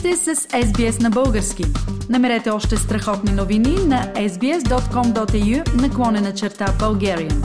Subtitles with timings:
[0.00, 1.64] сте с SBS на български.
[2.08, 7.44] Намерете още страхотни новини на sbs.com.au наклонена черта Bulgarian.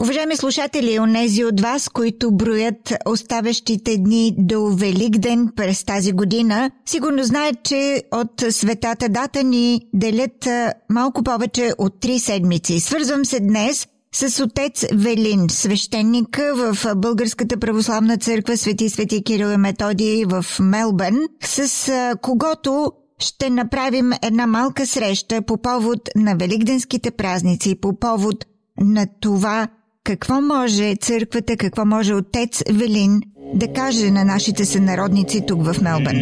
[0.00, 7.24] Уважаеми слушатели, онези от вас, които броят оставащите дни до Великден през тази година, сигурно
[7.24, 10.48] знаят, че от светата дата ни делят
[10.90, 12.80] малко повече от три седмици.
[12.80, 19.56] Свързвам се днес с отец Велин, свещеник в Българската православна църква Свети Свети Кирил и
[19.56, 21.90] Методий в Мелбърн, с
[22.22, 28.46] когото ще направим една малка среща по повод на Великденските празници, по повод
[28.80, 29.68] на това
[30.04, 33.20] какво може църквата, какво може отец Велин
[33.54, 36.18] да каже на нашите сънародници тук в Мелбърн.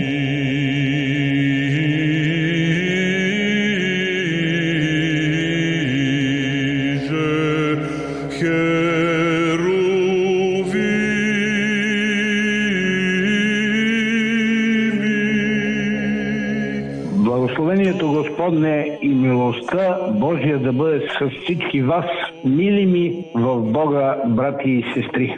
[18.42, 22.04] Господне и милостта Божия да бъде с всички вас,
[22.44, 25.36] мили ми в Бога, брати и сестри.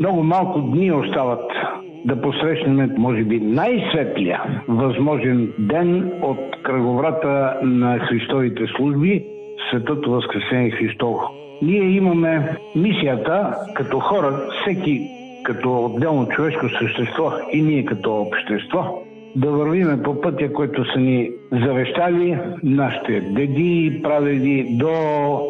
[0.00, 1.50] Много малко дни остават
[2.04, 9.24] да посрещнем, може би, най-светлия възможен ден от кръговрата на Христовите служби,
[9.70, 11.20] Светото Възкресение Христово.
[11.62, 15.00] Ние имаме мисията като хора, всеки
[15.44, 19.02] като отделно човешко същество и ние като общество,
[19.36, 24.92] да вървиме по пътя, който са ни завещали нашите деди и прадеди до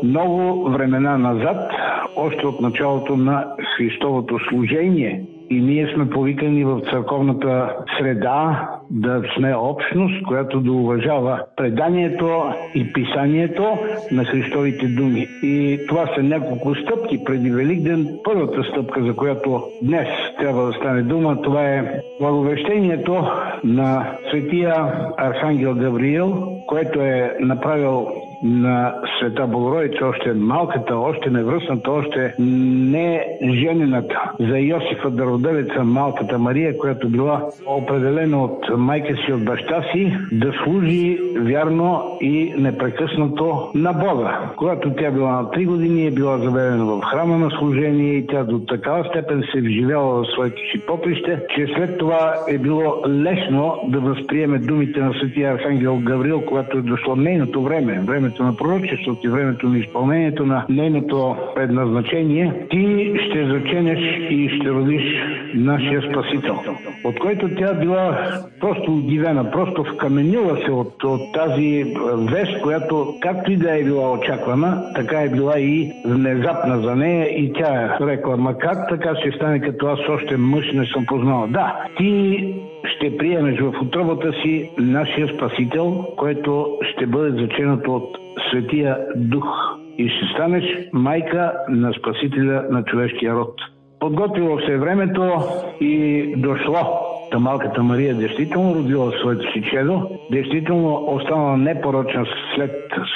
[0.02, 1.70] много времена назад,
[2.16, 5.24] още от началото на Христовото служение.
[5.50, 12.92] И ние сме повикани в църковната среда да сме общност, която да уважава преданието и
[12.92, 13.78] писанието
[14.12, 15.26] на Христовите думи.
[15.42, 18.18] И това са няколко стъпки преди Великден.
[18.24, 23.26] Първата стъпка, за която днес трябва да стане дума, това е благовещението
[23.64, 24.74] на светия
[25.16, 28.08] Архангел Гавриил, което е направил
[28.42, 36.78] на Света Богородица, още малката, още невръсната, още не женената за Йосифа Дароделица, малката Мария,
[36.78, 43.92] която била определена от майка си, от баща си, да служи вярно и непрекъснато на
[43.92, 44.50] Бога.
[44.56, 48.44] Когато тя била на 3 години, е била заведена в храма на служение и тя
[48.44, 53.02] до такава степен се е вживяла в своето си поприще, че след това е било
[53.08, 58.44] лесно да възприеме думите на светия Архангел Гаврил, когато е дошло нейното време, време времето
[58.44, 63.98] на пророчеството и времето на изпълнението на нейното предназначение, ти ще заченеш
[64.30, 65.02] и ще родиш
[65.54, 66.58] нашия Спасител,
[67.04, 68.18] от който тя била
[68.60, 71.84] просто удивена, просто вкаменила се от, от тази
[72.32, 77.26] вест, която както и да е била очаквана, така е била и внезапна за нея
[77.26, 81.06] и тя е рекла, ма как така ще стане като аз още мъж не съм
[81.06, 81.46] познала.
[81.48, 82.54] Да, ти
[82.84, 88.18] ще приемеш в отробата си нашия Спасител, който ще бъде заченато от
[88.50, 89.46] Светия Дух
[89.98, 93.54] и ще станеш майка на Спасителя на човешкия род.
[94.00, 95.38] Подготвило се времето
[95.80, 102.70] и дошло Та малката Мария действително родила своето си чедо, действително останала непорочна след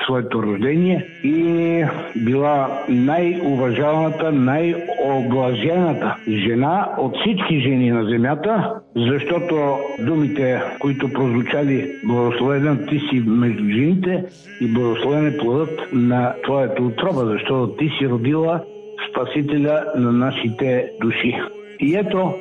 [0.04, 1.84] своето рождение и
[2.16, 9.54] била най-уважаваната, най-облажената жена от всички жени на земята, защото
[10.00, 14.24] думите, които прозвучали благословен ти си между жените
[14.60, 18.60] и благословен е плодът на твоята отроба, защото ти си родила
[19.10, 21.40] Спасителя на нашите души.
[21.80, 22.34] И ето,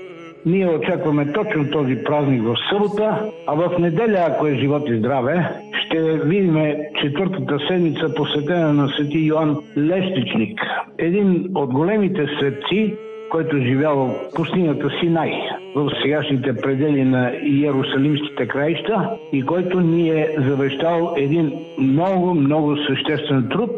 [0.46, 5.50] ние очакваме точно този празник в събота, а в неделя, ако е живот и здраве,
[5.86, 10.62] ще видим четвъртата седмица посветена на свети Йоанн Лестичник.
[10.98, 12.94] Един от големите светци,
[13.32, 15.32] който живял в пустинята Синай,
[15.76, 23.48] в сегашните предели на Иерусалимските краища и който ни е завещал един много, много съществен
[23.52, 23.72] труд,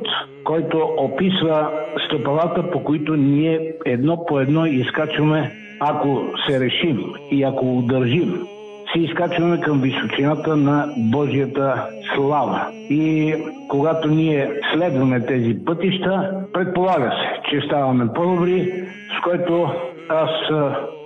[0.44, 1.70] който описва
[2.06, 8.48] стъпалата, по които ние едно по едно изкачваме ако се решим и ако удържим,
[8.94, 12.68] се изкачваме към височината на Божията слава.
[12.90, 13.36] И
[13.70, 18.74] когато ние следваме тези пътища, предполага се, че ставаме по-добри,
[19.20, 19.70] с който
[20.10, 20.30] аз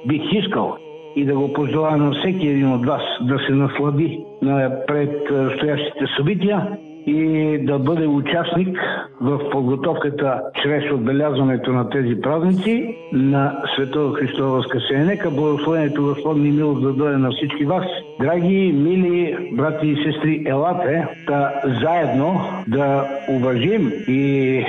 [0.06, 0.78] бих искал
[1.16, 6.68] и да го пожелая на всеки един от вас да се наслади на предстоящите събития
[7.06, 8.78] и да бъде участник
[9.22, 15.06] в подготовката чрез отбелязването на тези празници на Светото Христово Възкресение.
[15.06, 17.86] Нека благословението Господни и милост да дойде на всички вас.
[18.20, 21.52] Драги, мили брати и сестри, елате да
[21.82, 24.66] заедно да уважим и е,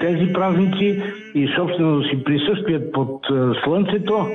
[0.00, 1.02] тези празници
[1.34, 3.34] и собствено да си присъствият под е,
[3.64, 4.26] слънцето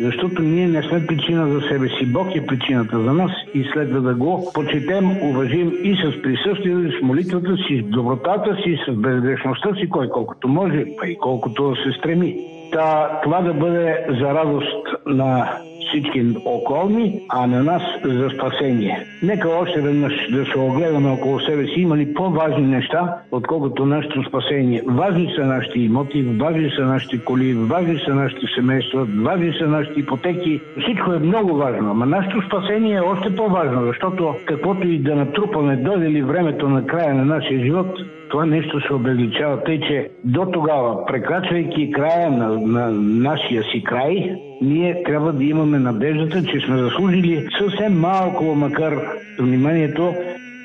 [0.00, 2.12] Защото ние не сме причина за себе си.
[2.12, 7.02] Бог е причината за нас и следва да го почетем, уважим и с присъствието, с
[7.02, 12.36] молитвата си, с добротата си, с безгрешността си, кой колкото може, и колкото се стреми.
[12.72, 15.58] Та, това да бъде за радост на
[15.94, 19.06] всички околни, а на нас за спасение.
[19.22, 21.80] Нека още веднъж да се огледаме около себе си.
[21.80, 24.82] Има ли по-важни неща, отколкото нашето спасение?
[24.86, 30.00] Важни са нашите имоти, важни са нашите коли, важни са нашите семейства, важни са нашите
[30.00, 30.60] ипотеки.
[30.82, 35.76] Всичко е много важно, ама нашето спасение е още по-важно, защото каквото и да натрупаме,
[35.76, 37.98] дойде ли времето на края на нашия живот,
[38.34, 39.64] това нещо се обезличава.
[39.64, 45.78] Тъй, че до тогава, прекрачвайки края на, на нашия си край, ние трябва да имаме
[45.78, 48.94] надеждата, че сме заслужили съвсем малко, макар
[49.38, 50.14] вниманието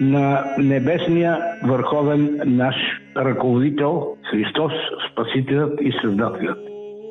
[0.01, 2.75] на небесния върховен наш
[3.18, 4.74] ръководител Христос,
[5.12, 6.69] Спасителят и Създателят.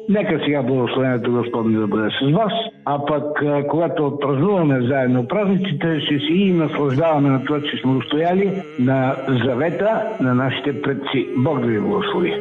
[0.09, 2.53] Нека сега благословението Господне да бъде с вас,
[2.85, 3.25] а пък
[3.69, 10.03] когато отпразнуваме заедно празниците, ще си и наслаждаваме на това, че сме устояли на завета
[10.21, 11.29] на нашите предци.
[11.37, 12.35] Бог да ви благослови!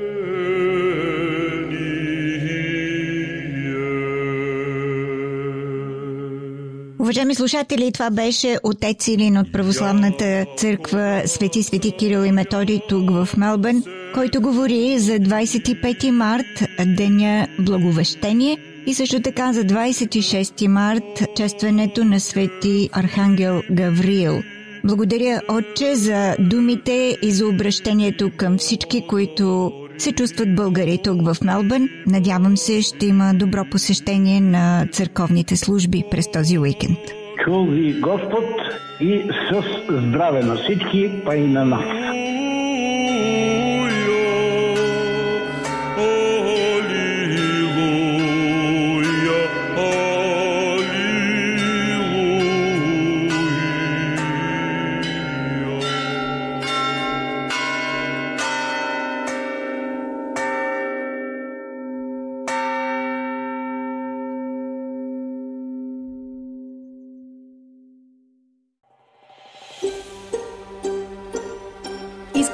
[7.00, 13.12] Уважаеми слушатели, това беше отец Илин от Православната църква Свети Свети Кирил и Методий тук
[13.12, 13.84] в Мелбърн,
[14.14, 22.20] който говори за 25 март, деня Благовещение и също така за 26 март, честването на
[22.20, 24.42] Свети Архангел Гавриил.
[24.84, 31.38] Благодаря, Отче, за думите и за обращението към всички, които се чувстват българи тук в
[31.44, 31.90] Мелбърн.
[32.08, 37.00] Надявам се, ще има добро посещение на църковните служби през този уикенд.
[37.46, 38.46] Чул ви Господ
[39.02, 39.22] и
[39.52, 42.07] с здраве на всички, па и на нас.